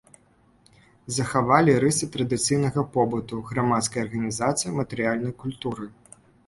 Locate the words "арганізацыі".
4.09-4.77